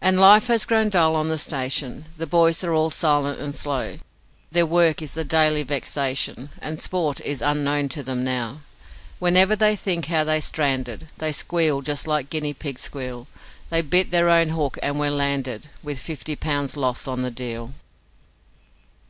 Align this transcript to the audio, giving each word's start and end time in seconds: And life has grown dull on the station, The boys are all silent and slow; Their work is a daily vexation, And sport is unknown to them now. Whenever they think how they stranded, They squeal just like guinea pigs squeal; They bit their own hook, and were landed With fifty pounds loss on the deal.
And 0.00 0.18
life 0.18 0.46
has 0.46 0.64
grown 0.64 0.88
dull 0.88 1.14
on 1.14 1.28
the 1.28 1.36
station, 1.36 2.06
The 2.16 2.26
boys 2.26 2.64
are 2.64 2.72
all 2.72 2.88
silent 2.88 3.38
and 3.38 3.54
slow; 3.54 3.96
Their 4.50 4.64
work 4.64 5.02
is 5.02 5.14
a 5.14 5.26
daily 5.26 5.62
vexation, 5.62 6.48
And 6.62 6.80
sport 6.80 7.20
is 7.20 7.42
unknown 7.42 7.90
to 7.90 8.02
them 8.02 8.24
now. 8.24 8.62
Whenever 9.18 9.54
they 9.54 9.76
think 9.76 10.06
how 10.06 10.24
they 10.24 10.40
stranded, 10.40 11.08
They 11.18 11.32
squeal 11.32 11.82
just 11.82 12.06
like 12.06 12.30
guinea 12.30 12.54
pigs 12.54 12.80
squeal; 12.80 13.26
They 13.68 13.82
bit 13.82 14.10
their 14.10 14.30
own 14.30 14.48
hook, 14.48 14.78
and 14.82 14.98
were 14.98 15.10
landed 15.10 15.68
With 15.82 15.98
fifty 16.00 16.34
pounds 16.34 16.74
loss 16.74 17.06
on 17.06 17.20
the 17.20 17.30
deal. 17.30 17.74